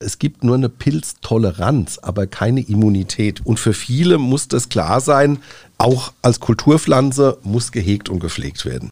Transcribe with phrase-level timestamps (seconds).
[0.00, 3.44] Es gibt nur eine Pilztoleranz, aber keine Immunität.
[3.44, 5.38] Und für viele muss das klar sein,
[5.76, 8.90] auch als Kulturpflanze muss gehegt und gepflegt werden.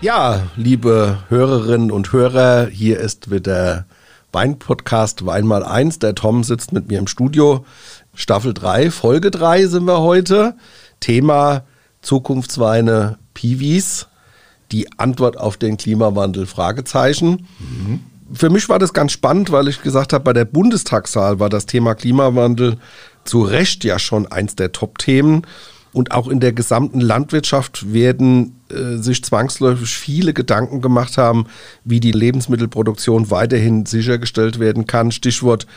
[0.00, 3.84] Ja, liebe Hörerinnen und Hörer, hier ist wieder
[4.32, 5.98] Wein-Podcast Wein mal eins.
[5.98, 7.66] Der Tom sitzt mit mir im Studio.
[8.14, 10.56] Staffel 3, Folge 3 sind wir heute.
[11.00, 11.64] Thema
[12.00, 14.06] Zukunftsweine Piwis.
[14.74, 16.46] Die Antwort auf den Klimawandel?
[16.46, 17.46] Fragezeichen.
[17.60, 18.00] Mhm.
[18.32, 21.66] Für mich war das ganz spannend, weil ich gesagt habe, bei der Bundestagswahl war das
[21.66, 22.78] Thema Klimawandel
[23.22, 25.42] zu Recht ja schon eins der Top-Themen.
[25.92, 31.46] Und auch in der gesamten Landwirtschaft werden äh, sich zwangsläufig viele Gedanken gemacht haben,
[31.84, 35.12] wie die Lebensmittelproduktion weiterhin sichergestellt werden kann.
[35.12, 35.68] Stichwort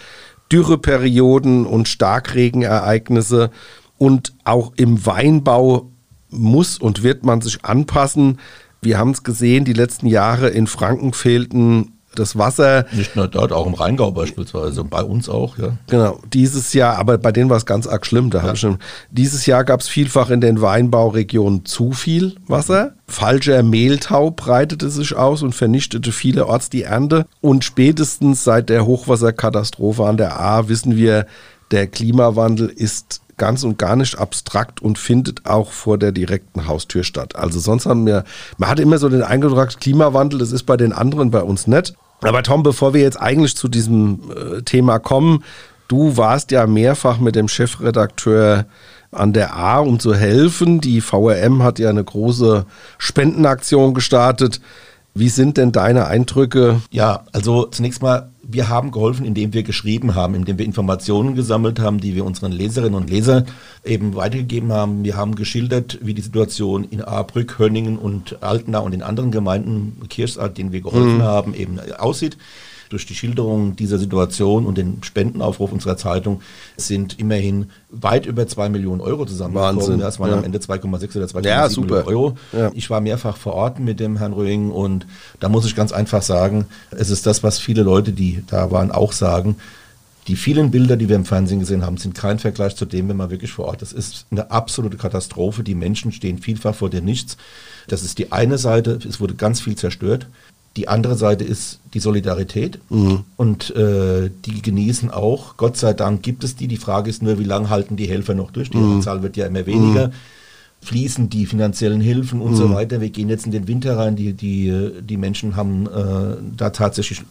[0.51, 3.51] Dürreperioden und Starkregenereignisse.
[3.99, 5.91] Und auch im Weinbau
[6.29, 8.39] muss und wird man sich anpassen.
[8.81, 12.85] Wir haben es gesehen, die letzten Jahre in Franken fehlten das Wasser.
[12.91, 15.77] Nicht nur dort, auch im Rheingau beispielsweise, bei uns auch, ja.
[15.87, 18.29] Genau, dieses Jahr, aber bei denen war es ganz arg schlimm.
[18.29, 18.53] Da ja.
[18.53, 18.79] ich schon,
[19.11, 22.93] dieses Jahr gab es vielfach in den Weinbauregionen zu viel Wasser.
[23.07, 27.25] Falscher Mehltau breitete sich aus und vernichtete vielerorts die Ernte.
[27.41, 31.27] Und spätestens seit der Hochwasserkatastrophe an der A wissen wir,
[31.71, 37.03] der Klimawandel ist ganz und gar nicht abstrakt und findet auch vor der direkten Haustür
[37.03, 37.35] statt.
[37.35, 38.23] Also sonst haben wir,
[38.57, 41.93] man hat immer so den Eindruck, Klimawandel, das ist bei den anderen bei uns nicht.
[42.21, 45.43] Aber Tom, bevor wir jetzt eigentlich zu diesem äh, Thema kommen,
[45.87, 48.65] du warst ja mehrfach mit dem Chefredakteur
[49.11, 50.81] an der A, um zu helfen.
[50.81, 52.65] Die VRM hat ja eine große
[52.97, 54.61] Spendenaktion gestartet.
[55.19, 56.79] Wie sind denn deine Eindrücke?
[56.91, 61.79] Ja, also zunächst mal, wir haben geholfen, indem wir geschrieben haben, indem wir Informationen gesammelt
[61.79, 63.45] haben, die wir unseren Leserinnen und Lesern
[63.83, 65.03] eben weitergegeben haben.
[65.03, 69.99] Wir haben geschildert, wie die Situation in Ahrbrück, Hönningen und Altenau und in anderen Gemeinden,
[70.07, 71.23] Kirchsart, denen wir geholfen mhm.
[71.23, 72.37] haben, eben aussieht
[72.89, 76.41] durch die Schilderung dieser Situation und den Spendenaufruf unserer Zeitung
[76.75, 79.77] sind immerhin weit über zwei Millionen Euro zusammengekommen.
[79.77, 79.99] Wahnsinn.
[79.99, 80.37] Das waren ja.
[80.37, 82.37] am Ende 2,6 oder 2,7 ja, Millionen Euro.
[82.53, 82.71] Ja.
[82.73, 85.05] Ich war mehrfach vor Ort mit dem Herrn Röing und
[85.39, 88.91] da muss ich ganz einfach sagen, es ist das, was viele Leute, die da waren,
[88.91, 89.57] auch sagen.
[90.27, 93.15] Die vielen Bilder, die wir im Fernsehen gesehen haben, sind kein Vergleich zu dem, wenn
[93.15, 93.93] man wirklich vor Ort ist.
[93.93, 95.63] Es ist eine absolute Katastrophe.
[95.63, 97.37] Die Menschen stehen vielfach vor dem Nichts.
[97.87, 98.99] Das ist die eine Seite.
[99.07, 100.27] Es wurde ganz viel zerstört.
[100.77, 103.23] Die andere Seite ist die Solidarität mhm.
[103.35, 105.57] und äh, die genießen auch.
[105.57, 106.67] Gott sei Dank gibt es die.
[106.67, 108.69] Die Frage ist nur, wie lange halten die Helfer noch durch?
[108.69, 109.01] Die mhm.
[109.01, 110.09] Zahl wird ja immer weniger.
[110.09, 110.13] Mhm.
[110.83, 112.75] Fließen die finanziellen Hilfen und so mhm.
[112.75, 113.01] weiter.
[113.01, 114.15] Wir gehen jetzt in den Winter rein.
[114.15, 117.23] Die, die, die Menschen haben äh, da tatsächlich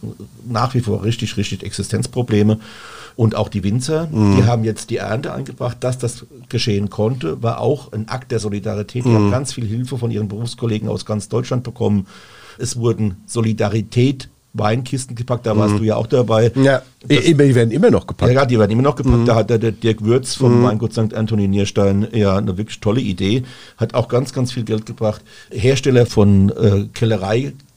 [0.45, 2.59] nach wie vor richtig, richtig Existenzprobleme.
[3.15, 4.35] Und auch die Winzer, mhm.
[4.35, 5.77] die haben jetzt die Ernte eingebracht.
[5.79, 9.05] Dass das geschehen konnte, war auch ein Akt der Solidarität.
[9.05, 9.31] Die haben mhm.
[9.31, 12.07] ganz viel Hilfe von ihren Berufskollegen aus ganz Deutschland bekommen
[12.57, 15.79] es wurden Solidarität Weinkisten gepackt, da warst mhm.
[15.79, 16.51] du ja auch dabei.
[16.55, 18.33] Ja, das, die werden immer noch gepackt.
[18.33, 19.17] Ja, die werden immer noch gepackt.
[19.17, 19.25] Mhm.
[19.25, 20.63] Da hat der, der Dirk Würz vom mhm.
[20.63, 21.13] Weingut St.
[21.13, 23.43] Anthony Nierstein ja eine wirklich tolle Idee,
[23.77, 25.21] hat auch ganz, ganz viel Geld gebracht.
[25.51, 26.85] Hersteller von äh,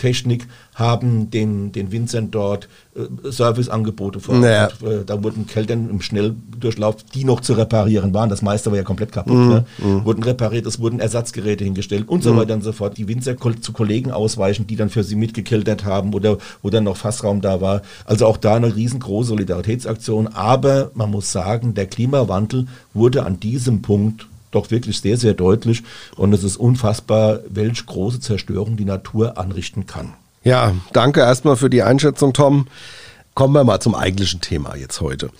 [0.00, 4.36] Kellereitechnik haben den, den Winzern dort äh, Serviceangebote vor.
[4.36, 4.68] Naja.
[4.82, 8.84] Äh, da wurden Kältern im Schnelldurchlauf, die noch zu reparieren waren, das meiste war ja
[8.84, 9.48] komplett kaputt, mhm.
[9.48, 9.64] ne?
[9.78, 10.04] mhm.
[10.04, 12.38] wurden repariert, es wurden Ersatzgeräte hingestellt und so mhm.
[12.38, 12.96] weiter und so fort.
[12.96, 16.96] Die Winzer zu Kollegen ausweichen, die dann für sie mitgekeltert haben oder wo dann noch
[16.96, 17.82] Fassraum da war.
[18.06, 20.28] Also auch da eine riesengroße Solidaritätsaktion.
[20.28, 25.82] Aber man muss sagen, der Klimawandel wurde an diesem Punkt doch wirklich sehr, sehr deutlich.
[26.16, 30.14] Und es ist unfassbar, welche große Zerstörung die Natur anrichten kann.
[30.42, 32.66] Ja, danke erstmal für die Einschätzung, Tom.
[33.34, 35.30] Kommen wir mal zum eigentlichen Thema jetzt heute.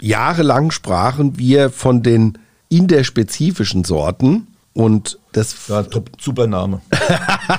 [0.00, 2.38] Jahrelang sprachen wir von den
[2.68, 6.80] interspezifischen Sorten und das ja, top, super Name.
[6.92, 7.58] ja,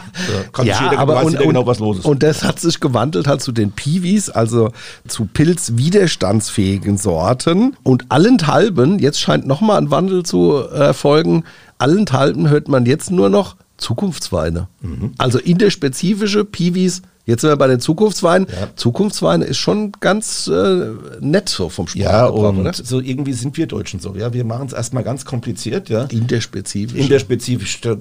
[0.52, 2.06] kann ja, jeder, aber und, genau, was los ist.
[2.06, 4.72] Und das hat sich gewandelt halt zu den Piwis, also
[5.08, 7.76] zu pilzwiderstandsfähigen Sorten.
[7.84, 11.46] Und allenthalben, jetzt scheint nochmal ein Wandel zu erfolgen,
[11.78, 14.68] allenthalben hört man jetzt nur noch Zukunftsweine.
[14.82, 15.14] Mhm.
[15.18, 17.02] Also interspezifische Piwis.
[17.26, 18.48] Jetzt sind wir bei den Zukunftsweinen.
[18.48, 18.70] Ja.
[18.76, 22.74] Zukunftsweine ist schon ganz äh, nett so vom Sprachgebrauch, Ja, und oder?
[22.74, 24.16] so irgendwie sind wir Deutschen so.
[24.16, 25.90] Ja, wir machen es erstmal ganz kompliziert.
[25.90, 26.04] Ja.
[26.04, 27.00] Interspezifisch.
[27.00, 27.82] Interspezifisch.
[27.82, 27.96] Da,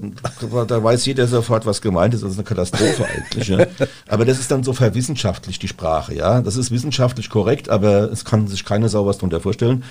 [0.67, 2.23] da, weiß jeder sofort, was gemeint ist.
[2.23, 3.49] Das ist eine Katastrophe eigentlich.
[3.49, 3.67] Ja.
[4.09, 6.15] Aber das ist dann so verwissenschaftlich die Sprache.
[6.15, 9.85] Ja, das ist wissenschaftlich korrekt, aber es kann sich keiner sauber was darunter vorstellen.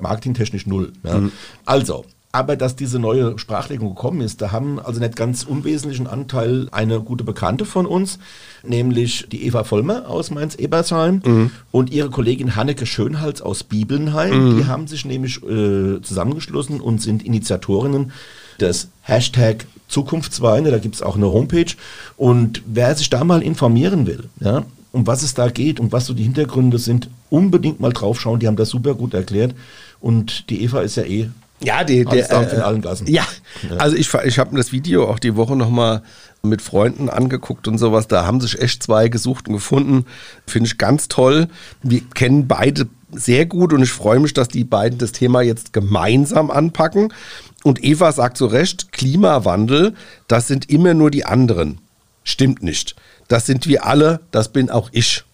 [0.00, 0.92] Marketingtechnisch null.
[1.02, 1.18] Ja.
[1.18, 1.32] Mhm.
[1.66, 6.68] Also, aber dass diese neue Sprachlegung gekommen ist, da haben also nicht ganz unwesentlichen Anteil
[6.70, 8.18] eine gute Bekannte von uns,
[8.62, 11.50] nämlich die Eva Vollmer aus Mainz-Ebersheim mhm.
[11.72, 14.52] und ihre Kollegin Hanneke Schönhals aus Bibelnheim.
[14.52, 14.58] Mhm.
[14.58, 18.12] Die haben sich nämlich äh, zusammengeschlossen und sind Initiatorinnen
[18.58, 21.74] das Hashtag Zukunftsweine, da gibt es auch eine Homepage.
[22.16, 26.06] Und wer sich da mal informieren will, ja, um was es da geht und was
[26.06, 28.40] so die Hintergründe sind, unbedingt mal draufschauen.
[28.40, 29.54] Die haben das super gut erklärt.
[30.00, 31.28] Und die Eva ist ja eh
[31.62, 33.06] ja, die, der, äh, in allen Gassen.
[33.06, 33.26] Ja,
[33.68, 33.76] ja.
[33.76, 36.02] also ich, ich habe mir das Video auch die Woche nochmal
[36.42, 38.08] mit Freunden angeguckt und sowas.
[38.08, 40.06] Da haben sich echt zwei gesucht und gefunden.
[40.46, 41.48] Finde ich ganz toll.
[41.82, 45.72] Wir kennen beide sehr gut und ich freue mich, dass die beiden das Thema jetzt
[45.72, 47.12] gemeinsam anpacken.
[47.62, 49.94] Und Eva sagt so recht, Klimawandel,
[50.28, 51.78] das sind immer nur die anderen.
[52.24, 52.96] Stimmt nicht.
[53.28, 55.24] Das sind wir alle, das bin auch ich.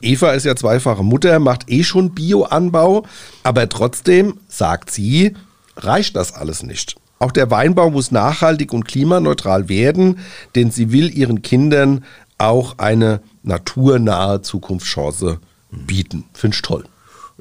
[0.00, 3.04] Eva ist ja zweifache Mutter, macht eh schon Bioanbau,
[3.42, 5.34] aber trotzdem, sagt sie,
[5.78, 6.96] reicht das alles nicht.
[7.18, 10.18] Auch der Weinbau muss nachhaltig und klimaneutral werden,
[10.54, 12.04] denn sie will ihren Kindern
[12.38, 15.40] auch eine naturnahe Zukunftschance
[15.70, 16.24] bieten.
[16.32, 16.84] Finde ich toll.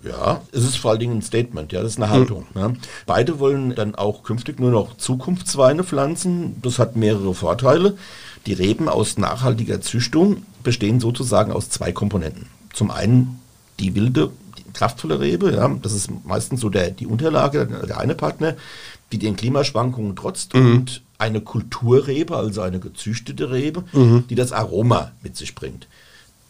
[0.04, 2.46] Ja, es ist vor allen Dingen ein Statement, ja, das ist eine Haltung.
[2.54, 2.60] Mhm.
[2.60, 2.74] Ja.
[3.06, 6.62] Beide wollen dann auch künftig nur noch Zukunftsweine pflanzen.
[6.62, 7.98] Das hat mehrere Vorteile.
[8.46, 12.48] Die Reben aus nachhaltiger Züchtung bestehen sozusagen aus zwei Komponenten.
[12.74, 13.40] Zum einen
[13.80, 18.16] die wilde, die kraftvolle Rebe, ja, das ist meistens so der, die Unterlage, der eine
[18.16, 18.56] Partner,
[19.12, 20.76] die den Klimaschwankungen trotzt mhm.
[20.76, 24.26] und eine Kulturrebe, also eine gezüchtete Rebe, mhm.
[24.30, 25.88] die das Aroma mit sich bringt.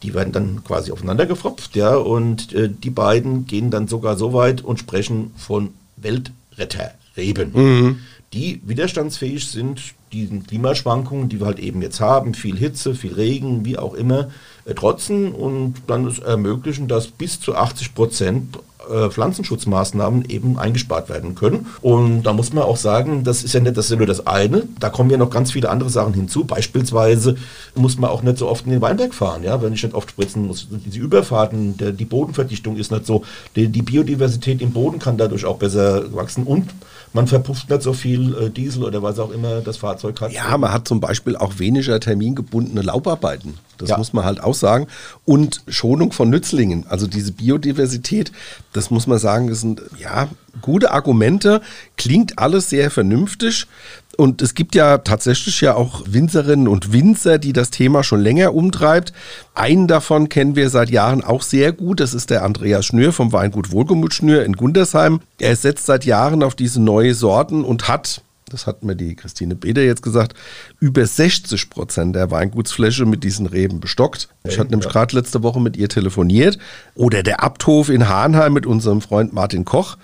[0.02, 4.32] Die werden dann quasi aufeinander gefropft, ja, und äh, die beiden gehen dann sogar so
[4.32, 7.98] weit und sprechen von Weltretterreben, mhm.
[8.32, 13.64] Die widerstandsfähig sind diesen Klimaschwankungen, die wir halt eben jetzt haben, viel Hitze, viel Regen,
[13.64, 14.30] wie auch immer,
[14.64, 18.58] äh, trotzen und dann es ermöglichen, dass bis zu 80 Prozent
[18.90, 21.66] äh, Pflanzenschutzmaßnahmen eben eingespart werden können.
[21.80, 24.26] Und da muss man auch sagen, das ist ja nicht das, ist ja nur das
[24.26, 24.64] eine.
[24.80, 26.44] Da kommen ja noch ganz viele andere Sachen hinzu.
[26.44, 27.36] Beispielsweise
[27.74, 30.10] muss man auch nicht so oft in den Weinberg fahren, ja, wenn ich nicht oft
[30.10, 30.68] spritzen muss.
[30.70, 33.24] Diese Überfahrten, der, die Bodenverdichtung ist nicht so.
[33.56, 36.68] Die, die Biodiversität im Boden kann dadurch auch besser wachsen und
[37.12, 40.32] man verpufft nicht so viel äh, Diesel oder was auch immer das Fahrzeug hat.
[40.32, 43.54] Ja, man hat zum Beispiel auch weniger termingebundene Laubarbeiten.
[43.78, 43.98] Das ja.
[43.98, 44.86] muss man halt auch sagen.
[45.24, 48.32] Und Schonung von Nützlingen, also diese Biodiversität,
[48.72, 50.28] das muss man sagen, das sind ja
[50.60, 51.60] gute Argumente.
[51.96, 53.66] Klingt alles sehr vernünftig.
[54.16, 58.52] Und es gibt ja tatsächlich ja auch Winzerinnen und Winzer, die das Thema schon länger
[58.52, 59.12] umtreibt.
[59.54, 62.00] Einen davon kennen wir seit Jahren auch sehr gut.
[62.00, 65.20] Das ist der Andreas Schnür vom Weingut Wohlgemut Schnür in Gundersheim.
[65.38, 69.54] Er setzt seit Jahren auf diese neue Sorten und hat das hat mir die Christine
[69.54, 70.34] Beder jetzt gesagt,
[70.80, 74.28] über 60 Prozent der Weingutsfläche mit diesen Reben bestockt.
[74.44, 76.58] Ich hatte nämlich gerade letzte Woche mit ihr telefoniert.
[76.94, 79.96] Oder der Abthof in Hahnheim mit unserem Freund Martin Koch.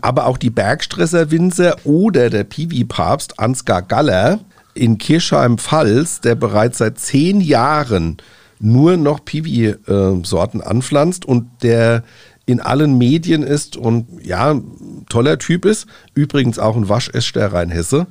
[0.00, 4.40] Aber auch die Bergstresser Winzer oder der Piwi-Papst Ansgar Galler
[4.74, 8.18] in Kirchheim-Pfalz, der bereits seit zehn Jahren
[8.60, 12.02] nur noch Piwi-Sorten anpflanzt und der
[12.46, 14.60] in allen Medien ist und ja,
[15.08, 15.86] toller Typ ist.
[16.14, 18.06] Übrigens auch ein Waschester Rheinhesse.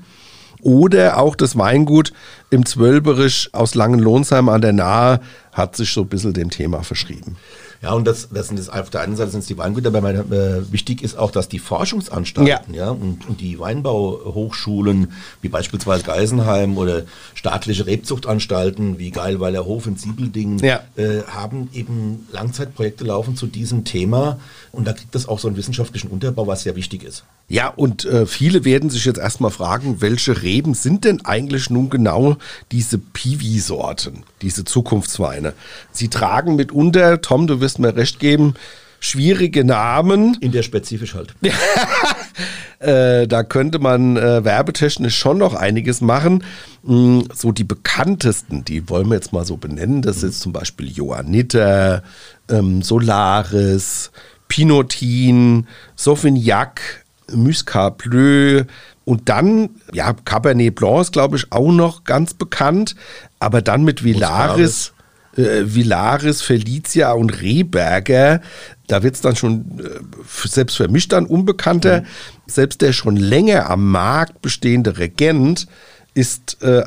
[0.62, 2.14] Oder auch das Weingut
[2.50, 5.20] im Zwölberisch aus Langenlohnsheim an der Nahe
[5.52, 7.36] hat sich so ein bisschen dem Thema verschrieben.
[7.84, 10.00] Ja, und das, das sind das, auf der einen Seite sind es die Weingüter, aber
[10.00, 12.86] meine, äh, wichtig ist auch, dass die Forschungsanstalten ja.
[12.86, 17.02] ja und, und, die Weinbauhochschulen, wie beispielsweise Geisenheim oder
[17.34, 20.80] staatliche Rebzuchtanstalten wie Geilweiler Hof in Siebelding, ja.
[20.96, 24.40] äh, haben eben Langzeitprojekte laufen zu diesem Thema.
[24.72, 27.26] Und da kriegt das auch so einen wissenschaftlichen Unterbau, was sehr wichtig ist.
[27.50, 31.90] Ja, und äh, viele werden sich jetzt erstmal fragen, welche Reben sind denn eigentlich nun
[31.90, 32.38] genau
[32.72, 35.54] diese Piwi-Sorten, diese Zukunftsweine?
[35.92, 38.56] Sie tragen mitunter, Tom, du wirst mir recht geben,
[39.00, 40.38] schwierige Namen.
[40.40, 41.36] In der spezifisch halt.
[42.80, 46.44] äh, da könnte man äh, werbetechnisch schon noch einiges machen.
[46.84, 50.90] Mm, so die bekanntesten, die wollen wir jetzt mal so benennen, das ist zum Beispiel
[50.90, 52.04] Johanniter,
[52.50, 54.12] ähm, Solaris,
[54.48, 57.04] Pinotin, Sauvignac,
[57.34, 58.64] Muscat Bleu
[59.06, 62.96] und dann, ja, Cabernet Blanc ist, glaube ich, auch noch ganz bekannt,
[63.40, 64.93] aber dann mit Villaris,
[65.38, 68.42] äh, Villaris, Felicia und Rehberger,
[68.88, 72.02] da wird es dann schon äh, selbst für mich dann unbekannter.
[72.02, 72.06] Mhm.
[72.48, 75.68] Selbst der schon länger am Markt bestehende Regent
[76.14, 76.84] ist äh,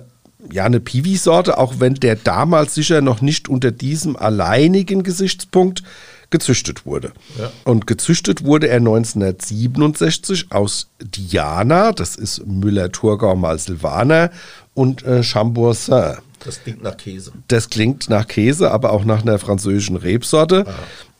[0.52, 5.82] ja eine Piwi-Sorte, auch wenn der damals sicher noch nicht unter diesem alleinigen Gesichtspunkt
[6.30, 7.12] gezüchtet wurde.
[7.38, 7.50] Ja.
[7.64, 14.30] Und gezüchtet wurde er 1967 aus Diana, das ist Müller-Thurgau-Mal-Silvaner
[14.74, 16.16] und äh, Chamboursin.
[16.40, 17.32] Das klingt nach Käse.
[17.48, 20.64] Das klingt nach Käse, aber auch nach einer französischen Rebsorte.
[20.66, 20.72] Ah.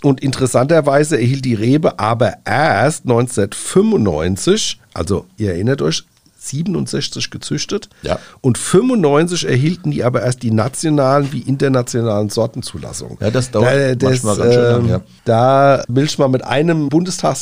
[0.02, 6.04] Und interessanterweise erhielt die Rebe aber erst 1995, also ihr erinnert euch,
[6.46, 8.18] 67 gezüchtet Ja.
[8.40, 13.18] und 95 erhielten die aber erst die nationalen wie internationalen Sortenzulassungen.
[13.20, 15.00] Ja, das dauert manchmal ganz schön lang, ja.
[15.24, 16.88] Da will ich mal mit einem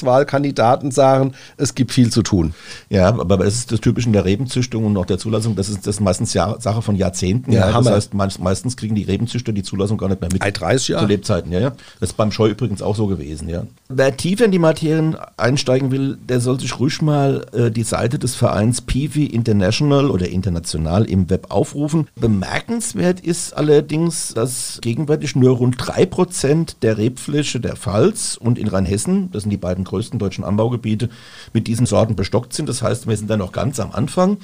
[0.05, 2.55] Bundestagswahlkandidaten sagen, es gibt viel zu tun.
[2.91, 5.87] Ja, aber es ist das Typische in der Rebenzüchtung und auch der Zulassung, das ist
[5.87, 7.53] das ist meistens Jahr, Sache von Jahrzehnten.
[7.53, 10.43] Ja, Ja, das heißt, meist, meistens kriegen die Rebenzüchter die Zulassung gar nicht mehr mit.
[10.43, 11.05] Ei, 30 Jahre?
[11.05, 11.71] Zu Lebzeiten, ja, ja.
[12.01, 13.65] Das ist beim Scheu übrigens auch so gewesen, ja.
[13.89, 18.19] Wer tiefer in die Materien einsteigen will, der soll sich ruhig mal äh, die Seite
[18.19, 22.07] des Vereins Peavy International oder international im Web aufrufen.
[22.15, 29.33] Bemerkenswert ist allerdings, dass gegenwärtig nur rund 3% der Rebfläche der Pfalz und in Rheinhessen,
[29.33, 31.09] das sind die beiden größten deutschen Anbaugebiete,
[31.53, 32.69] mit diesen Sorten bestockt sind.
[32.69, 34.37] Das heißt, wir sind da noch ganz am Anfang.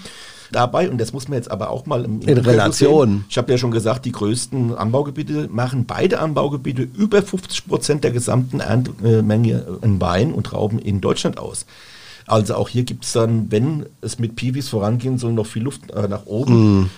[0.50, 3.09] Dabei, und das muss man jetzt aber auch mal In Relation.
[3.09, 8.02] sehen, ich habe ja schon gesagt, die größten Anbaugebiete machen beide Anbaugebiete über 50 Prozent
[8.02, 11.66] der gesamten Erntemenge in Wein und Trauben in Deutschland aus.
[12.31, 15.91] Also auch hier gibt es dann, wenn es mit Piwis vorangehen soll, noch viel Luft
[15.91, 16.89] äh, nach oben.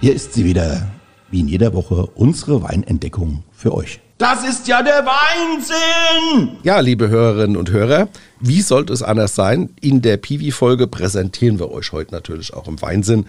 [0.00, 0.92] Hier ist sie wieder,
[1.32, 3.98] wie in jeder Woche, unsere Weinentdeckung für euch.
[4.18, 6.58] Das ist ja der Weinsinn!
[6.62, 8.06] Ja, liebe Hörerinnen und Hörer,
[8.38, 9.70] wie sollte es anders sein?
[9.80, 13.26] In der Piwi-Folge präsentieren wir euch heute natürlich auch im Weinsinn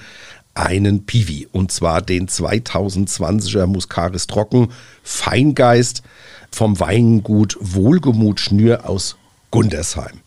[0.53, 1.47] einen Piwi.
[1.51, 4.69] Und zwar den 2020er Muscaris Trocken
[5.03, 6.03] Feingeist
[6.51, 9.17] vom Weingut Wohlgemut Schnür aus
[9.51, 10.19] Gundersheim.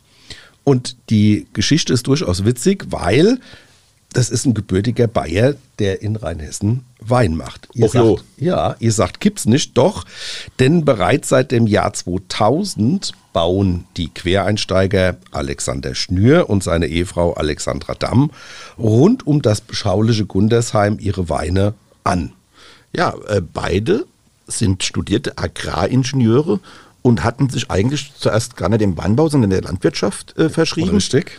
[0.65, 3.39] Und die Geschichte ist durchaus witzig, weil
[4.17, 7.69] das ist ein gebürtiger Bayer, der in Rheinhessen Wein macht.
[7.75, 8.17] Ihr Och jo.
[8.17, 10.07] sagt, ja, ihr sagt, gibt's nicht, doch,
[10.59, 17.95] denn bereits seit dem Jahr 2000 bauen die Quereinsteiger Alexander Schnür und seine Ehefrau Alexandra
[17.95, 18.31] Damm
[18.79, 22.33] rund um das beschauliche Gundersheim ihre Weine an.
[22.95, 24.07] Ja, äh, beide
[24.47, 26.61] sind studierte Agraringenieure
[27.03, 30.95] und hatten sich eigentlich zuerst gar nicht dem Weinbau, sondern der Landwirtschaft äh, verschrieben.
[30.95, 31.33] Richtig.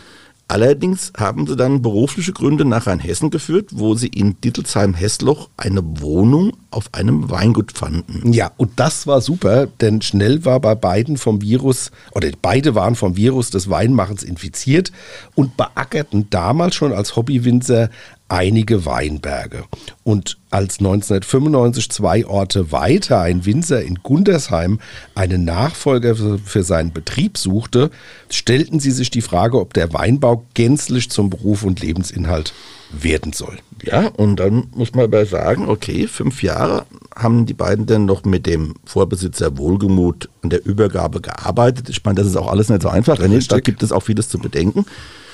[0.50, 6.56] Allerdings haben sie dann berufliche Gründe nach Rheinhessen geführt, wo sie in Dittelsheim-Hessloch eine Wohnung
[6.70, 8.32] auf einem Weingut fanden.
[8.32, 12.94] Ja, und das war super, denn schnell war bei beiden vom Virus, oder beide waren
[12.94, 14.90] vom Virus des Weinmachens infiziert
[15.34, 17.90] und beackerten damals schon als Hobbywinzer
[18.28, 19.64] einige Weinberge.
[20.04, 24.80] Und als 1995 zwei Orte weiter ein Winzer in Gundersheim
[25.14, 27.90] einen Nachfolger für seinen Betrieb suchte,
[28.30, 32.52] stellten sie sich die Frage, ob der Weinbau gänzlich zum Beruf und Lebensinhalt
[32.90, 33.58] werden soll.
[33.82, 38.24] Ja, und dann muss man aber sagen, okay, fünf Jahre haben die beiden dann noch
[38.24, 41.88] mit dem Vorbesitzer Wohlgemut an der Übergabe gearbeitet.
[41.88, 43.18] Ich meine, das ist auch alles nicht so einfach.
[43.18, 43.64] René, da Richtig.
[43.64, 44.86] gibt es auch vieles zu bedenken.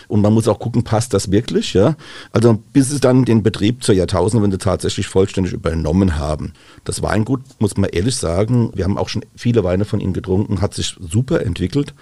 [0.08, 1.96] Und man muss auch gucken, passt das wirklich, ja?
[2.32, 6.52] Also bis sie dann den Betrieb zur Jahrtausendwende tatsächlich vollständig übernommen haben.
[6.84, 10.60] Das Weingut, muss man ehrlich sagen, wir haben auch schon viele Weine von ihnen getrunken,
[10.60, 11.94] hat sich super entwickelt.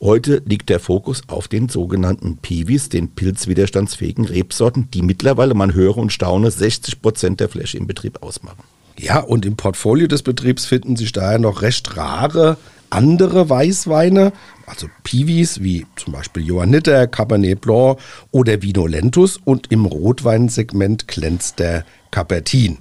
[0.00, 5.98] Heute liegt der Fokus auf den sogenannten Piwis, den pilzwiderstandsfähigen Rebsorten, die mittlerweile, man höre
[5.98, 8.64] und staune, 60 Prozent der Fläche im Betrieb ausmachen.
[8.98, 12.56] Ja, und im Portfolio des Betriebs finden sich daher noch recht rare
[12.92, 14.32] andere Weißweine,
[14.66, 17.98] also Piwis wie zum Beispiel Johanniter, Cabernet Blanc
[18.30, 22.78] oder Vino Lentus und im Rotweinsegment glänzt der Cabertin.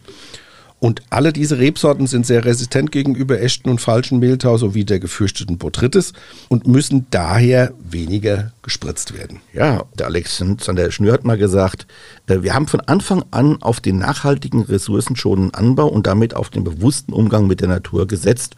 [0.82, 5.60] Und alle diese Rebsorten sind sehr resistent gegenüber echten und falschen Mehltau sowie der gefürchteten
[5.60, 6.14] Botrytis
[6.50, 9.42] und müssen daher weniger gespritzt werden.
[9.54, 11.86] Ja, der Alexander Schnür hat mal gesagt,
[12.26, 16.64] äh, wir haben von Anfang an auf den nachhaltigen, ressourcenschonenden Anbau und damit auf den
[16.64, 18.56] bewussten Umgang mit der Natur gesetzt.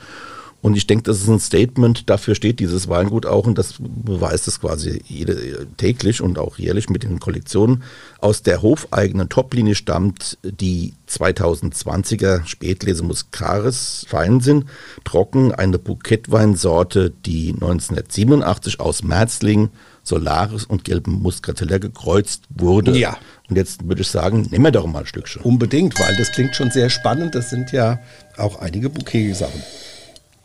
[0.64, 4.48] Und ich denke, das ist ein Statement, dafür steht dieses Weingut auch und das beweist
[4.48, 7.84] es quasi jede, täglich und auch jährlich mit den Kollektionen.
[8.20, 14.64] Aus der hofeigenen Toplinie stammt die 2020er Spätlese Muscaris Feinsinn,
[15.04, 19.70] trocken, eine Bouquetweinsorte, die 1987 aus Merzling,
[20.02, 22.98] Solaris und gelbem Muscateller gekreuzt wurde.
[22.98, 23.18] Ja.
[23.50, 25.42] Und jetzt würde ich sagen, nehmen wir doch mal ein Stückchen.
[25.42, 27.36] Unbedingt, weil das klingt schon sehr spannend.
[27.36, 28.00] Das sind ja
[28.38, 29.62] auch einige Bouquet-Sachen.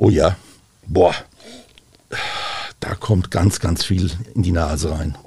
[0.01, 0.37] Oh ja,
[0.87, 1.15] boah,
[2.79, 5.19] da kommt ganz, ganz viel in die Nase rein.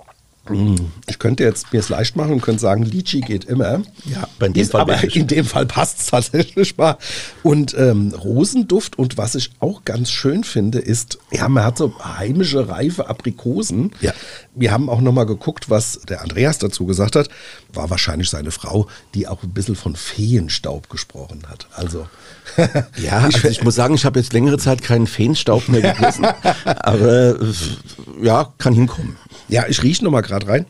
[1.07, 3.83] Ich könnte jetzt mir es leicht machen und könnte sagen, Litchi geht immer.
[4.05, 5.17] Ja, aber in dem Ist Fall aber wirklich.
[5.17, 6.97] in dem Fall passt es tatsächlich mal.
[7.43, 11.93] Und ähm, Rosenduft und was ich auch ganz schön finde, ist, ja, man hat so
[12.03, 13.91] heimische, reife Aprikosen.
[14.01, 14.13] Ja.
[14.55, 17.29] Wir haben auch nochmal geguckt, was der Andreas dazu gesagt hat.
[17.73, 21.67] War wahrscheinlich seine Frau, die auch ein bisschen von Feenstaub gesprochen hat.
[21.75, 22.07] Also.
[22.97, 26.25] Ja, also ich muss sagen, ich habe jetzt längere Zeit keinen Feenstaub mehr gegessen,
[26.65, 27.53] aber äh,
[28.21, 29.15] ja, kann hinkommen.
[29.51, 30.65] Ja, ich rieche nochmal gerade rein.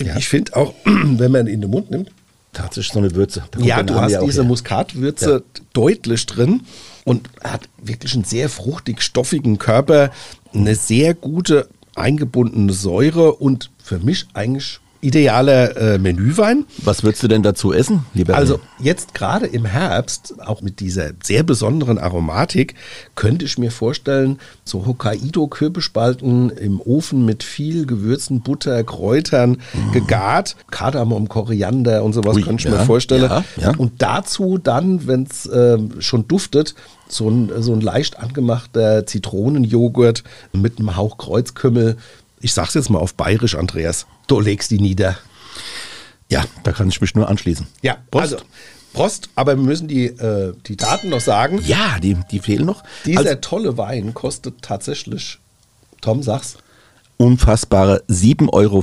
[0.00, 0.16] Ja.
[0.16, 2.10] Ich finde auch, wenn man ihn in den Mund nimmt,
[2.52, 3.44] Tatsächlich so eine Würze.
[3.60, 4.48] Ja, du hast auch diese her.
[4.48, 6.60] Muskatwürze deutlich drin
[7.04, 10.10] und hat wirklich einen sehr fruchtig stoffigen Körper
[10.52, 16.64] eine sehr gute eingebundene Säure und für mich eigentlich idealer äh, Menüwein.
[16.78, 18.36] Was würdest du denn dazu essen, lieber?
[18.36, 22.76] Also jetzt gerade im Herbst, auch mit dieser sehr besonderen Aromatik,
[23.16, 29.92] könnte ich mir vorstellen, so Hokkaido-Kürbisspalten im Ofen mit viel Gewürzen, Butter, Kräutern mm.
[29.92, 33.24] gegart, Kardamom, Koriander und sowas Ui, könnte ich ja, mir vorstellen.
[33.24, 33.74] Ja, ja.
[33.76, 36.76] Und dazu dann, wenn es äh, schon duftet,
[37.08, 41.96] so ein, so ein leicht angemachter Zitronenjoghurt mit einem Hauch Kreuzkümmel
[42.42, 45.16] ich sag's jetzt mal auf bayerisch, Andreas, du legst die nieder.
[46.28, 47.66] Ja, da kann ich mich nur anschließen.
[47.82, 48.34] Ja, Prost.
[48.34, 48.44] also
[48.92, 51.60] Prost, aber wir müssen die, äh, die Daten noch sagen.
[51.64, 52.82] Ja, die, die fehlen noch.
[53.06, 55.38] Dieser also, tolle Wein kostet tatsächlich,
[56.00, 56.56] Tom, sag's.
[57.16, 58.82] Unfassbare 7,50 Euro.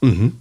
[0.00, 0.38] Mhm.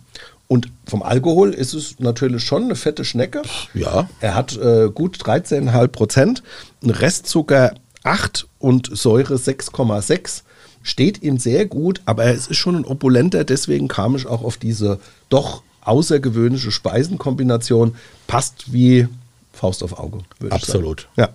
[0.47, 3.41] Und vom Alkohol ist es natürlich schon eine fette Schnecke.
[3.73, 4.09] Ja.
[4.21, 6.43] Er hat äh, gut 13,5 Prozent,
[6.83, 7.73] Restzucker
[8.03, 10.43] 8 und Säure 6,6
[10.87, 14.57] steht ihm sehr gut, aber es ist schon ein opulenter, deswegen kam ich auch auf
[14.57, 17.95] diese doch außergewöhnliche Speisenkombination.
[18.25, 19.07] Passt wie
[19.51, 20.19] Faust auf Auge.
[20.49, 21.09] Absolut.
[21.17, 21.29] Ja.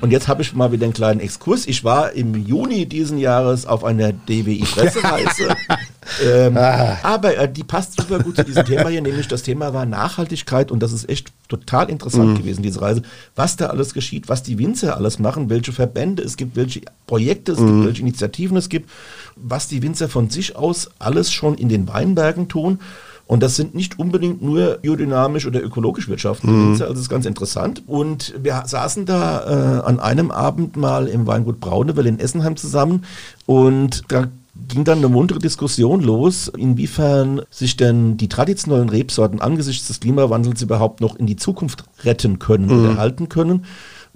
[0.00, 1.66] Und jetzt habe ich mal wieder einen kleinen Exkurs.
[1.66, 5.54] Ich war im Juni diesen Jahres auf einer DWI-Pressereise.
[6.24, 6.98] ähm, ah.
[7.02, 10.70] Aber äh, die passt super gut zu diesem Thema hier, nämlich das Thema war Nachhaltigkeit
[10.70, 12.38] und das ist echt total interessant mhm.
[12.38, 13.02] gewesen, diese Reise.
[13.36, 17.52] Was da alles geschieht, was die Winzer alles machen, welche Verbände es gibt, welche Projekte
[17.52, 17.66] es mhm.
[17.66, 18.90] gibt, welche Initiativen es gibt,
[19.36, 22.80] was die Winzer von sich aus alles schon in den Weinbergen tun.
[23.26, 26.70] Und das sind nicht unbedingt nur biodynamisch oder ökologisch wirtschaftende mhm.
[26.70, 27.82] Winzer, also das ist ganz interessant.
[27.86, 33.04] Und wir saßen da äh, an einem Abend mal im Weingut Braunewell in Essenheim zusammen
[33.44, 34.28] und da
[34.66, 40.62] ging dann eine muntere Diskussion los, inwiefern sich denn die traditionellen Rebsorten angesichts des Klimawandels
[40.62, 42.72] überhaupt noch in die Zukunft retten können mhm.
[42.72, 43.64] oder erhalten können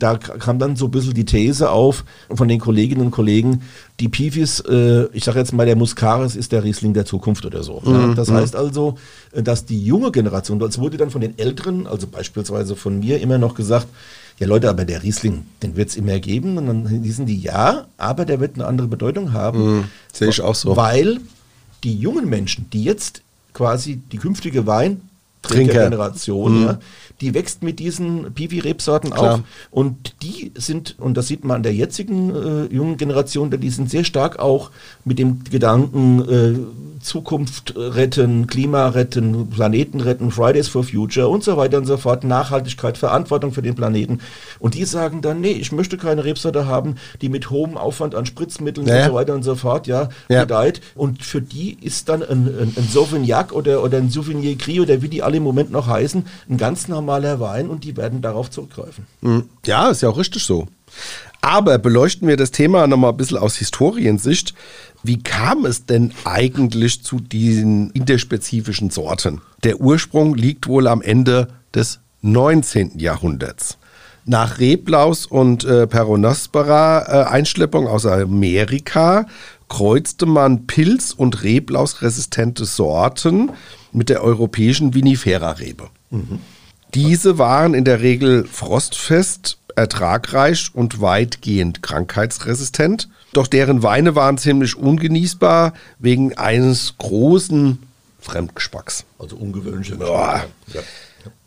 [0.02, 2.04] da kam dann so ein bisschen die These auf
[2.34, 3.62] von den Kolleginnen und Kollegen,
[4.00, 7.62] die Pifis, äh, ich sage jetzt mal, der Muscaris ist der Riesling der Zukunft oder
[7.62, 7.80] so.
[7.84, 7.92] Mhm.
[7.92, 8.34] Ja, das mhm.
[8.34, 8.96] heißt also,
[9.32, 13.20] äh, dass die junge Generation, das wurde dann von den Älteren, also beispielsweise von mir
[13.20, 13.86] immer noch gesagt,
[14.38, 16.58] ja Leute, aber der Riesling, den wird es immer geben.
[16.58, 19.76] Und dann hießen die, ja, aber der wird eine andere Bedeutung haben.
[19.76, 20.76] Mhm, Sehe ich auch so.
[20.76, 21.20] Weil
[21.84, 23.22] die jungen Menschen, die jetzt
[23.54, 25.02] quasi die künftige Wein
[25.42, 26.66] Trinkergeneration, mhm.
[26.66, 26.78] ja,
[27.22, 29.40] die wächst mit diesen Piwi-Rebsorten auf.
[29.70, 33.88] Und die sind, und das sieht man an der jetzigen äh, jungen Generation, die sind
[33.88, 34.70] sehr stark auch
[35.04, 41.56] mit dem Gedanken, äh, Zukunft retten, Klima retten, Planeten retten, Fridays for Future und so
[41.56, 44.20] weiter und so fort, Nachhaltigkeit, Verantwortung für den Planeten.
[44.60, 48.24] Und die sagen dann, nee, ich möchte keine Rebsorte haben, die mit hohem Aufwand an
[48.26, 48.98] Spritzmitteln ja.
[48.98, 50.80] und so weiter und so fort, ja, ja, gedeiht.
[50.94, 55.02] Und für die ist dann ein, ein, ein Sauvignac oder, oder ein Souvenir Gris oder
[55.02, 58.50] wie die alle im Moment noch heißen, ein ganz normaler Wein und die werden darauf
[58.50, 59.06] zurückgreifen.
[59.22, 59.48] Hm.
[59.66, 60.66] Ja, ist ja auch richtig so.
[61.40, 64.54] Aber beleuchten wir das Thema nochmal ein bisschen aus Historiensicht.
[65.02, 69.40] Wie kam es denn eigentlich zu diesen interspezifischen Sorten?
[69.64, 72.98] Der Ursprung liegt wohl am Ende des 19.
[72.98, 73.78] Jahrhunderts.
[74.24, 79.26] Nach Reblaus und äh, Peronospora äh, Einschleppung aus Amerika
[79.68, 83.50] kreuzte man Pilz- und Reblaus-resistente Sorten
[83.90, 85.88] mit der europäischen Vinifera-Rebe.
[86.10, 86.38] Mhm.
[86.94, 93.08] Diese waren in der Regel frostfest, ertragreich und weitgehend krankheitsresistent.
[93.32, 97.78] Doch deren Weine waren ziemlich ungenießbar wegen eines großen
[98.20, 99.04] Fremdgeschmacks.
[99.18, 99.96] Also ungewöhnliche.
[99.98, 100.44] Ja.
[100.74, 100.80] Ja.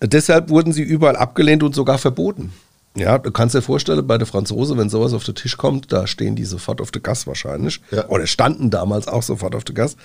[0.01, 2.51] Deshalb wurden sie überall abgelehnt und sogar verboten.
[2.95, 6.07] Ja, du kannst dir vorstellen, bei der Franzose, wenn sowas auf den Tisch kommt, da
[6.07, 7.81] stehen die sofort auf der Gas wahrscheinlich.
[7.91, 8.07] Ja.
[8.07, 9.97] Oder standen damals auch sofort auf der Gas.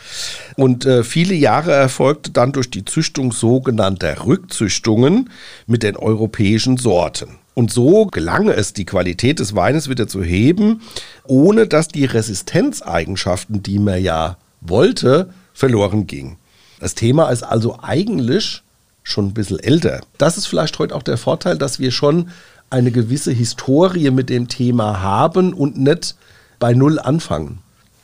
[0.56, 5.30] Und äh, viele Jahre erfolgte dann durch die Züchtung sogenannter Rückzüchtungen
[5.68, 7.38] mit den europäischen Sorten.
[7.54, 10.82] Und so gelang es, die Qualität des Weines wieder zu heben,
[11.24, 16.38] ohne dass die Resistenzeigenschaften, die man ja wollte, verloren gingen.
[16.80, 18.62] Das Thema ist also eigentlich
[19.02, 20.00] schon ein bisschen älter.
[20.18, 22.30] Das ist vielleicht heute auch der Vorteil, dass wir schon
[22.70, 26.16] eine gewisse Historie mit dem Thema haben und nicht
[26.58, 27.58] bei Null anfangen.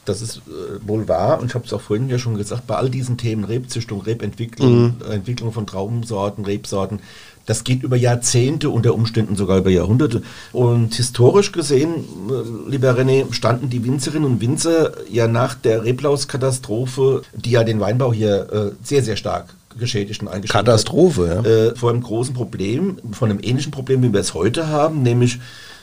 [0.05, 2.77] Das ist äh, wohl wahr und ich habe es auch vorhin ja schon gesagt, bei
[2.77, 5.11] all diesen Themen Rebzüchtung, Rebentwicklung, mhm.
[5.11, 7.01] Entwicklung von Traubensorten, Rebsorten,
[7.45, 10.23] das geht über Jahrzehnte, unter Umständen sogar über Jahrhunderte.
[10.53, 11.95] Und historisch gesehen,
[12.29, 17.81] äh, lieber René, standen die Winzerinnen und Winzer ja nach der Reblauskatastrophe, die ja den
[17.81, 19.47] Weinbau hier äh, sehr, sehr stark
[19.79, 21.51] geschädigt und eingeschränkt Katastrophe, hat, ja.
[21.51, 25.39] Äh, vor einem großen Problem, von einem ähnlichen Problem, wie wir es heute haben, nämlich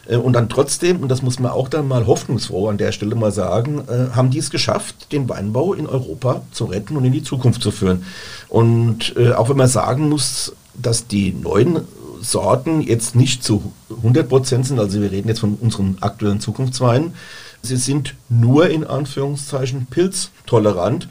[0.08, 3.16] äh, und dann trotzdem, und das muss man auch dann mal hoffnungsfroh an der Stelle
[3.16, 7.14] mal sagen, äh, haben die es geschafft, den Weinbau in Europa zu retten und in
[7.14, 8.06] die Zukunft zu führen.
[8.50, 11.82] Und äh, auch wenn man sagen muss, dass die neuen
[12.22, 17.14] Sorten jetzt nicht zu 100 Prozent sind, also wir reden jetzt von unseren aktuellen Zukunftsweinen,
[17.62, 21.08] sie sind nur in Anführungszeichen pilztolerant.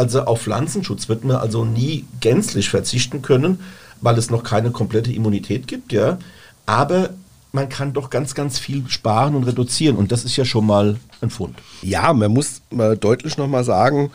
[0.00, 3.60] Also auf Pflanzenschutz wird man also nie gänzlich verzichten können,
[4.00, 6.18] weil es noch keine komplette Immunität gibt, ja.
[6.64, 7.10] Aber
[7.52, 10.96] man kann doch ganz, ganz viel sparen und reduzieren und das ist ja schon mal
[11.20, 11.58] ein Fund.
[11.82, 14.10] Ja, man muss mal deutlich nochmal sagen,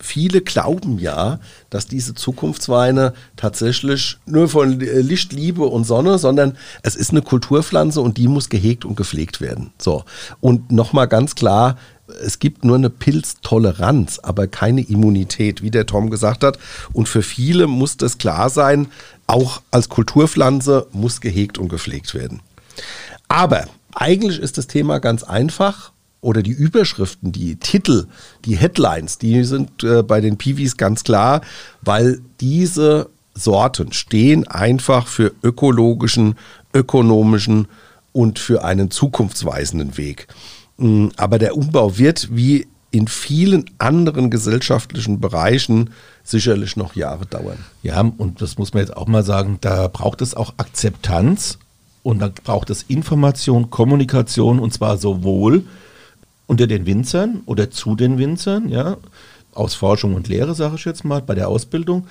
[0.00, 1.38] viele glauben ja,
[1.68, 8.00] dass diese Zukunftsweine tatsächlich nur von Licht, Liebe und Sonne, sondern es ist eine Kulturpflanze
[8.00, 9.72] und die muss gehegt und gepflegt werden.
[9.78, 10.02] So.
[10.40, 11.76] Und nochmal ganz klar,
[12.22, 16.58] es gibt nur eine Pilztoleranz, aber keine Immunität, wie der Tom gesagt hat.
[16.92, 18.88] Und für viele muss das klar sein,
[19.26, 22.40] auch als Kulturpflanze muss gehegt und gepflegt werden.
[23.28, 28.06] Aber eigentlich ist das Thema ganz einfach oder die Überschriften, die Titel,
[28.44, 31.40] die Headlines, die sind äh, bei den Piwis ganz klar,
[31.80, 36.36] weil diese Sorten stehen einfach für ökologischen,
[36.74, 37.68] ökonomischen
[38.12, 40.28] und für einen zukunftsweisenden Weg.
[40.80, 45.90] Mm, aber der Umbau wird wie in vielen anderen gesellschaftlichen Bereichen
[46.24, 47.58] sicherlich noch Jahre dauern.
[47.82, 51.58] Ja, und das muss man jetzt auch mal sagen, da braucht es auch Akzeptanz
[52.02, 55.64] und da braucht es Information, Kommunikation und zwar sowohl
[56.46, 58.96] unter den Winzern oder zu den Winzern, ja,
[59.52, 62.06] aus Forschung und Lehre, sage ich jetzt mal, bei der Ausbildung,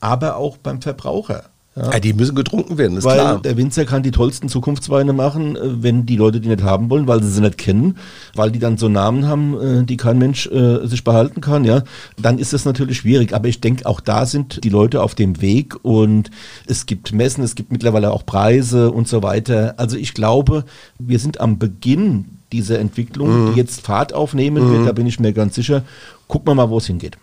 [0.00, 1.44] aber auch beim Verbraucher.
[1.76, 1.92] Ja.
[1.92, 2.00] ja.
[2.00, 3.40] die müssen getrunken werden, ist weil klar.
[3.40, 7.08] Der Winzer kann die tollsten Zukunftsweine machen, äh, wenn die Leute die nicht haben wollen,
[7.08, 7.98] weil sie sie nicht kennen,
[8.34, 11.82] weil die dann so Namen haben, äh, die kein Mensch äh, sich behalten kann, ja,
[12.20, 13.34] dann ist das natürlich schwierig.
[13.34, 16.30] Aber ich denke, auch da sind die Leute auf dem Weg und
[16.66, 19.74] es gibt Messen, es gibt mittlerweile auch Preise und so weiter.
[19.76, 20.64] Also ich glaube,
[20.98, 23.52] wir sind am Beginn dieser Entwicklung, mhm.
[23.52, 24.72] die jetzt Fahrt aufnehmen mhm.
[24.72, 25.82] wird, da bin ich mir ganz sicher.
[26.28, 27.18] Gucken wir mal, wo es hingeht.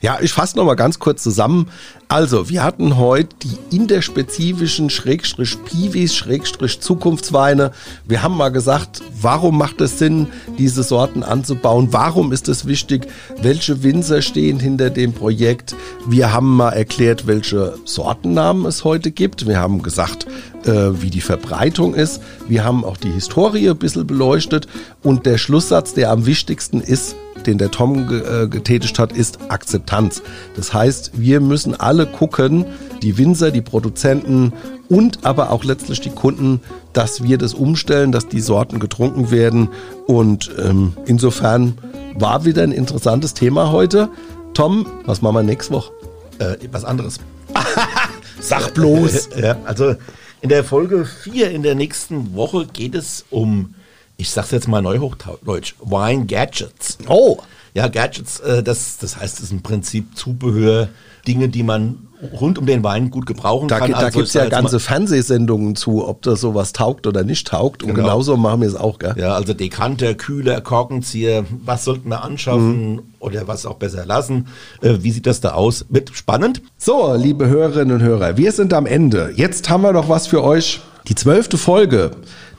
[0.00, 1.70] Ja, ich fasse nochmal ganz kurz zusammen.
[2.08, 7.72] Also, wir hatten heute die interspezifischen Schrägstrich Piwis, Schrägstrich Zukunftsweine.
[8.06, 11.88] Wir haben mal gesagt, warum macht es Sinn, diese Sorten anzubauen?
[11.90, 13.08] Warum ist es wichtig?
[13.42, 15.74] Welche Winzer stehen hinter dem Projekt?
[16.06, 19.48] Wir haben mal erklärt, welche Sortennamen es heute gibt.
[19.48, 20.26] Wir haben gesagt,
[20.64, 22.22] äh, wie die Verbreitung ist.
[22.46, 24.68] Wir haben auch die Historie ein bisschen beleuchtet.
[25.02, 30.22] Und der Schlusssatz, der am wichtigsten ist, den der Tom äh, getätigt hat, ist Akzeptanz.
[30.54, 32.64] Das heißt, wir müssen alle gucken,
[33.02, 34.52] die Winzer, die Produzenten
[34.88, 36.60] und aber auch letztlich die Kunden,
[36.92, 39.68] dass wir das umstellen, dass die Sorten getrunken werden.
[40.06, 41.78] Und ähm, insofern
[42.14, 44.08] war wieder ein interessantes Thema heute.
[44.54, 45.92] Tom, was machen wir nächste Woche?
[46.38, 47.18] Äh, was anderes.
[48.40, 49.30] Sag bloß.
[49.40, 49.96] ja, also
[50.40, 53.74] in der Folge 4 in der nächsten Woche geht es um
[54.16, 56.98] ich sag's jetzt mal neuhochdeutsch, Wine Gadgets.
[57.08, 57.38] Oh.
[57.74, 60.88] Ja, Gadgets, äh, das, das heißt, es ist im Prinzip Zubehör,
[61.26, 62.06] Dinge, die man
[62.40, 63.90] rund um den Wein gut gebrauchen da, kann.
[63.90, 67.82] Da also gibt es ja ganze Fernsehsendungen zu, ob das sowas taugt oder nicht taugt.
[67.82, 68.08] Und genau.
[68.08, 69.14] genauso machen wir es auch, gell?
[69.18, 73.02] Ja, also Dekanter, Kühler, Korkenzieher, was sollten wir anschaffen mhm.
[73.18, 74.48] oder was auch besser lassen?
[74.80, 75.86] Äh, wie sieht das da aus?
[75.88, 76.62] Wird spannend.
[76.78, 79.32] So, liebe Hörerinnen und Hörer, wir sind am Ende.
[79.36, 80.80] Jetzt haben wir noch was für euch.
[81.08, 82.12] Die zwölfte Folge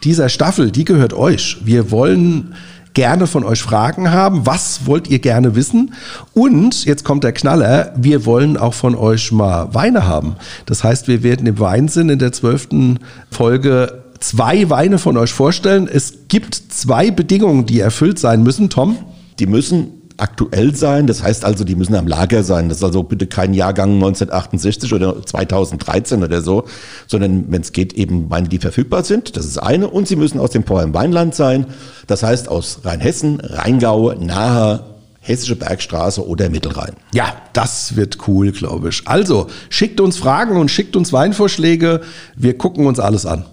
[0.03, 1.57] dieser Staffel, die gehört euch.
[1.63, 2.55] Wir wollen
[2.93, 4.45] gerne von euch Fragen haben.
[4.45, 5.93] Was wollt ihr gerne wissen?
[6.33, 7.93] Und jetzt kommt der Knaller.
[7.95, 10.35] Wir wollen auch von euch mal Weine haben.
[10.65, 15.87] Das heißt, wir werden im Weinsinn in der zwölften Folge zwei Weine von euch vorstellen.
[15.91, 18.69] Es gibt zwei Bedingungen, die erfüllt sein müssen.
[18.69, 18.97] Tom?
[19.39, 21.07] Die müssen aktuell sein.
[21.07, 22.69] Das heißt also, die müssen am Lager sein.
[22.69, 26.65] Das ist also bitte kein Jahrgang 1968 oder 2013 oder so,
[27.07, 29.37] sondern wenn es geht, eben Weine, die verfügbar sind.
[29.37, 29.87] Das ist eine.
[29.87, 31.67] Und sie müssen aus dem Vorheim Weinland sein.
[32.07, 34.83] Das heißt aus Rheinhessen, Rheingau, Nahe,
[35.19, 36.93] Hessische Bergstraße oder Mittelrhein.
[37.13, 39.01] Ja, das wird cool, glaube ich.
[39.05, 42.01] Also, schickt uns Fragen und schickt uns Weinvorschläge.
[42.37, 43.43] Wir gucken uns alles an.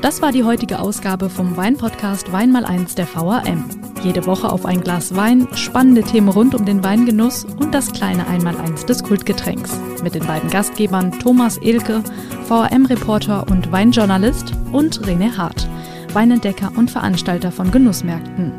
[0.00, 3.64] Das war die heutige Ausgabe vom Weinpodcast Wein mal eins der VAM.
[4.06, 8.28] Jede Woche auf ein Glas Wein, spannende Themen rund um den Weingenuss und das kleine
[8.28, 9.80] Einmaleins des Kultgetränks.
[10.00, 12.04] Mit den beiden Gastgebern Thomas Elke,
[12.44, 15.68] VRM-Reporter und Weinjournalist und René Hart,
[16.12, 18.52] Weinentdecker und Veranstalter von Genussmärkten.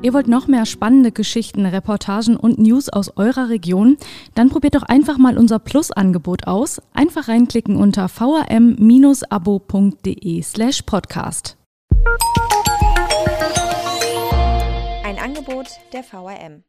[0.00, 3.98] Ihr wollt noch mehr spannende Geschichten, Reportagen und News aus eurer Region?
[4.34, 6.80] Dann probiert doch einfach mal unser Plus-Angebot aus.
[6.94, 9.20] Einfach reinklicken unter vrm-abo.de
[10.42, 11.58] slash podcast.
[15.24, 16.64] Angebot der VRM.